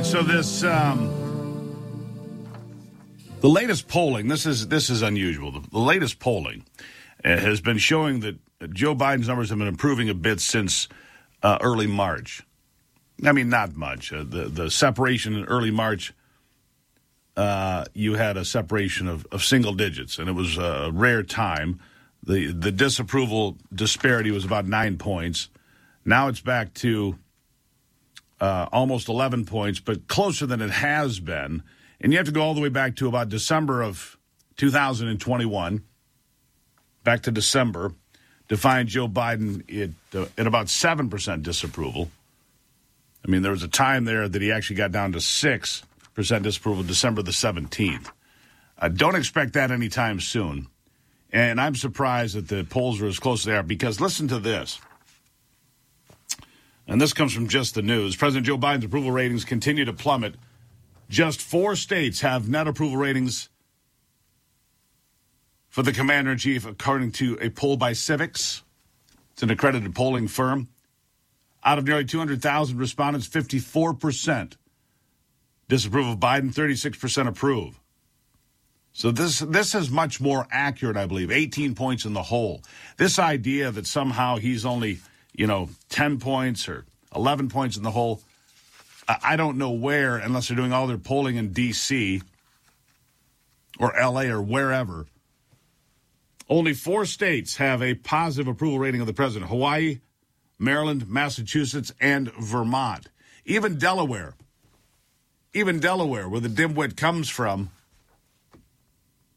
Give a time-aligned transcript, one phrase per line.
[0.00, 1.08] right, so this um,
[3.40, 4.28] the latest polling.
[4.28, 5.52] This is this is unusual.
[5.52, 6.64] The, the latest polling
[7.24, 8.38] uh, has been showing that
[8.72, 10.88] Joe Biden's numbers have been improving a bit since
[11.42, 12.42] uh, early March.
[13.24, 14.12] I mean, not much.
[14.12, 16.14] Uh, the the separation in early March,
[17.36, 21.78] uh, you had a separation of, of single digits, and it was a rare time.
[22.22, 25.50] the The disapproval disparity was about nine points.
[26.06, 27.18] Now it's back to
[28.40, 31.62] uh, almost 11 points, but closer than it has been.
[32.00, 34.16] And you have to go all the way back to about December of
[34.56, 35.84] 2021,
[37.04, 37.92] back to December,
[38.48, 42.10] to find Joe Biden at, uh, at about 7% disapproval.
[43.24, 46.82] I mean, there was a time there that he actually got down to 6% disapproval
[46.82, 48.10] December the 17th.
[48.78, 50.68] Uh, don't expect that anytime soon.
[51.32, 54.38] And I'm surprised that the polls are as close as they are because listen to
[54.38, 54.80] this.
[56.90, 58.16] And this comes from just the news.
[58.16, 60.34] President Joe Biden's approval ratings continue to plummet.
[61.08, 63.48] Just four states have net approval ratings
[65.68, 68.62] for the commander in chief, according to a poll by Civiqs.
[69.32, 70.68] It's an accredited polling firm.
[71.62, 74.56] Out of nearly 200,000 respondents, 54%
[75.68, 77.80] disapprove of Biden, 36% approve.
[78.92, 81.30] So this this is much more accurate, I believe.
[81.30, 82.62] 18 points in the hole.
[82.96, 84.98] This idea that somehow he's only
[85.32, 88.22] you know, 10 points or 11 points in the hole.
[89.22, 92.22] I don't know where, unless they're doing all their polling in D.C.
[93.78, 94.28] or L.A.
[94.28, 95.06] or wherever.
[96.48, 100.00] Only four states have a positive approval rating of the president Hawaii,
[100.58, 103.08] Maryland, Massachusetts, and Vermont.
[103.44, 104.34] Even Delaware,
[105.54, 107.70] even Delaware, where the dimwit comes from,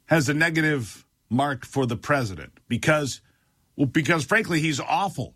[0.05, 3.21] has a negative mark for the president because,
[3.75, 5.33] well, because frankly, he's awful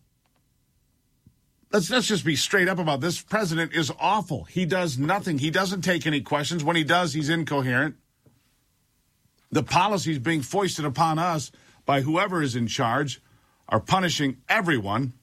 [1.71, 3.21] let's let's just be straight up about this.
[3.21, 4.45] President is awful.
[4.45, 5.39] He does nothing.
[5.39, 6.63] He doesn't take any questions.
[6.63, 7.95] When he does, he's incoherent.
[9.51, 11.51] The policies being foisted upon us
[11.85, 13.21] by whoever is in charge
[13.69, 15.13] are punishing everyone.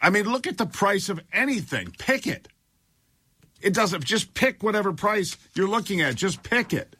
[0.00, 1.94] I mean, look at the price of anything.
[1.98, 2.48] Pick it.
[3.60, 6.16] It doesn't just pick whatever price you're looking at.
[6.16, 6.96] Just pick it.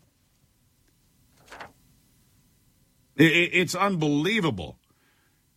[3.17, 4.79] It's unbelievable.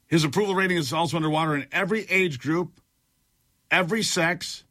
[0.08, 2.80] His approval rating is also underwater in every age group,
[3.70, 4.64] every sex,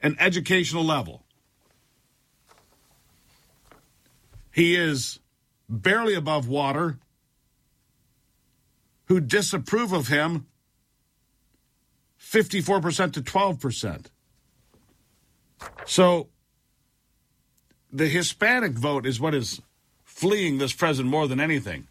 [0.00, 1.24] and educational level.
[4.52, 5.18] He is
[5.68, 6.98] barely above water.
[9.06, 10.46] Who disapprove of him
[12.18, 14.06] 54% to 12%.
[15.84, 16.28] So
[17.92, 19.60] the Hispanic vote is what is
[20.02, 21.88] fleeing this president more than anything.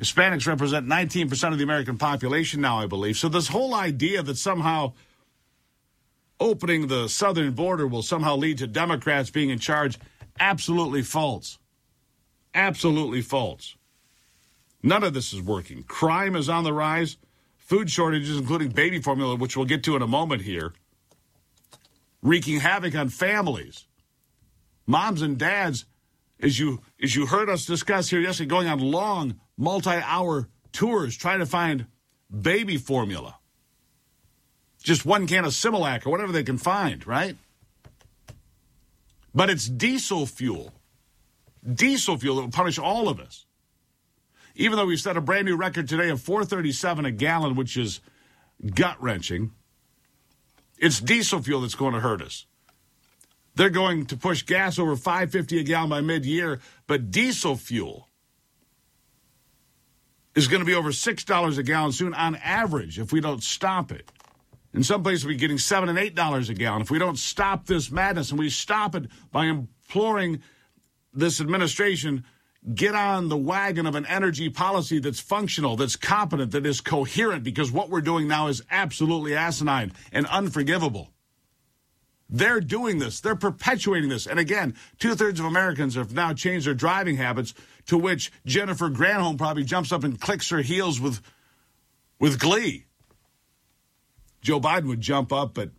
[0.00, 3.16] Hispanics represent 19% of the American population now, I believe.
[3.16, 4.92] So, this whole idea that somehow
[6.40, 9.98] opening the southern border will somehow lead to Democrats being in charge,
[10.38, 11.58] absolutely false.
[12.54, 13.76] Absolutely false.
[14.82, 15.82] None of this is working.
[15.82, 17.16] Crime is on the rise.
[17.56, 20.72] Food shortages, including baby formula, which we'll get to in a moment here,
[22.22, 23.86] wreaking havoc on families.
[24.86, 25.84] Moms and dads,
[26.40, 31.16] as you as you heard us discuss here yesterday, going on long multi hour tours
[31.16, 31.86] trying to find
[32.30, 33.38] baby formula.
[34.82, 37.36] Just one can of Similac or whatever they can find, right?
[39.34, 40.72] But it's diesel fuel.
[41.70, 43.44] Diesel fuel that will punish all of us.
[44.54, 48.00] Even though we've set a brand new record today of 437 a gallon, which is
[48.74, 49.52] gut wrenching,
[50.78, 52.46] it's diesel fuel that's going to hurt us.
[53.58, 58.08] They're going to push gas over 550 a gallon by mid-year, but diesel fuel
[60.36, 63.90] is going to be over $6 a gallon soon on average if we don't stop
[63.90, 64.12] it.
[64.72, 66.82] In some places, we're getting 7 and $8 a gallon.
[66.82, 70.40] If we don't stop this madness and we stop it by imploring
[71.12, 72.24] this administration,
[72.72, 77.42] get on the wagon of an energy policy that's functional, that's competent, that is coherent,
[77.42, 81.12] because what we're doing now is absolutely asinine and unforgivable.
[82.30, 83.20] They're doing this.
[83.20, 84.26] They're perpetuating this.
[84.26, 87.54] And again, two thirds of Americans have now changed their driving habits
[87.86, 91.22] to which Jennifer Granholm probably jumps up and clicks her heels with,
[92.18, 92.84] with glee.
[94.42, 95.70] Joe Biden would jump up, but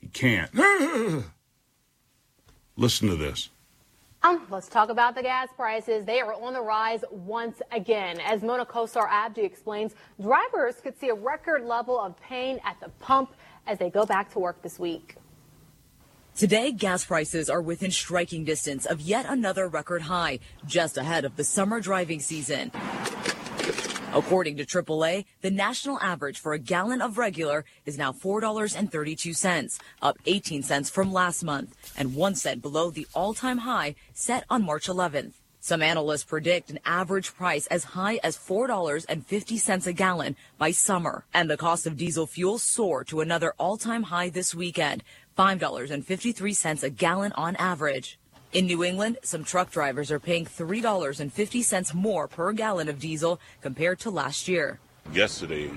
[0.00, 0.50] he can't.
[2.76, 3.50] Listen to this.
[4.22, 6.04] Um, let's talk about the gas prices.
[6.04, 8.20] They are on the rise once again.
[8.20, 12.90] As Mona Kosar Abdi explains, drivers could see a record level of pain at the
[13.00, 13.34] pump
[13.66, 15.16] as they go back to work this week.
[16.40, 21.36] Today, gas prices are within striking distance of yet another record high, just ahead of
[21.36, 22.72] the summer driving season.
[24.14, 30.16] According to AAA, the national average for a gallon of regular is now $4.32, up
[30.24, 34.86] 18 cents from last month and 1 cent below the all-time high set on March
[34.86, 35.34] 11th.
[35.62, 41.50] Some analysts predict an average price as high as $4.50 a gallon by summer, and
[41.50, 45.04] the cost of diesel fuel soared to another all-time high this weekend,
[45.38, 48.18] $5.53 a gallon on average.
[48.52, 54.00] In New England, some truck drivers are paying $3.50 more per gallon of diesel compared
[54.00, 54.80] to last year.
[55.12, 55.70] Yesterday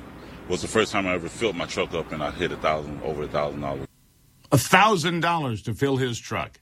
[0.50, 3.02] was the first time I ever filled my truck up and I hit a thousand
[3.04, 3.88] over a thousand dollars.
[4.52, 6.60] A thousand dollars to fill his truck.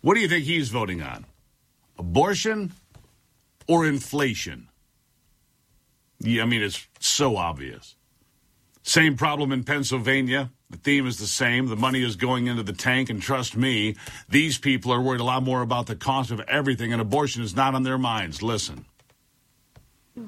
[0.00, 1.26] What do you think he's voting on?
[1.98, 2.72] Abortion
[3.68, 4.68] or inflation?
[6.18, 7.96] Yeah, I mean, it's so obvious.
[8.82, 10.50] Same problem in Pennsylvania.
[10.72, 11.66] The theme is the same.
[11.66, 13.94] The money is going into the tank, and trust me,
[14.30, 17.54] these people are worried a lot more about the cost of everything, and abortion is
[17.54, 18.42] not on their minds.
[18.42, 18.86] Listen.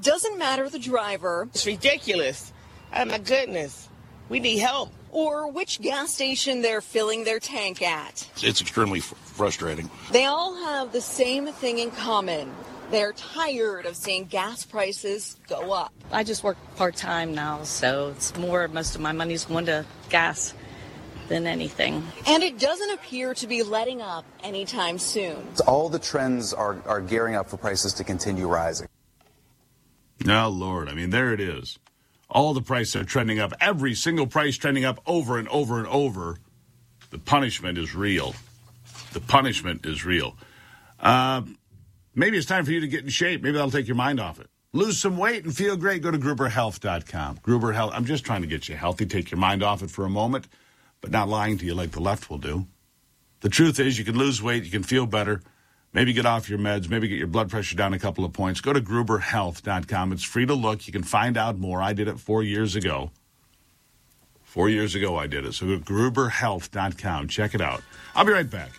[0.01, 1.49] Doesn't matter the driver.
[1.55, 2.53] It's ridiculous.
[2.95, 3.89] Oh, my goodness.
[4.29, 8.29] We need help or which gas station they're filling their tank at.
[8.43, 9.89] It's extremely frustrating.
[10.13, 12.53] They all have the same thing in common.
[12.91, 15.93] They're tired of seeing gas prices go up.
[16.13, 19.85] I just work part time now, so it's more, most of my money's going to
[20.11, 20.55] gas
[21.29, 22.07] than anything.
[22.27, 25.47] And it doesn't appear to be letting up anytime soon.
[25.67, 28.89] All the trends are, are gearing up for prices to continue rising.
[30.29, 30.89] Oh, Lord.
[30.89, 31.79] I mean, there it is.
[32.31, 33.53] All the prices are trending up.
[33.61, 36.39] Every single price trending up over and over and over.
[37.11, 38.35] The punishment is real.
[39.13, 40.37] The punishment is real.
[40.99, 41.43] Uh,
[42.15, 43.43] maybe it's time for you to get in shape.
[43.43, 44.49] Maybe that'll take your mind off it.
[44.73, 46.03] Lose some weight and feel great.
[46.03, 47.39] Go to GruberHealth.com.
[47.43, 47.93] Gruber Health.
[47.95, 49.07] I'm just trying to get you healthy.
[49.07, 50.49] Take your mind off it for a moment,
[51.01, 52.67] but not lying to you like the left will do.
[53.41, 54.65] The truth is, you can lose weight.
[54.65, 55.43] You can feel better.
[55.93, 56.89] Maybe get off your meds.
[56.89, 58.61] Maybe get your blood pressure down a couple of points.
[58.61, 60.13] Go to GruberHealth.com.
[60.13, 60.89] It's free to look.
[60.89, 61.81] You can find out more.
[61.81, 63.13] I did it four years ago.
[64.43, 65.55] Four years ago, I did it.
[65.55, 67.29] So go to GruberHealth.com.
[67.29, 67.83] Check it out.
[68.17, 68.71] I'll be right back.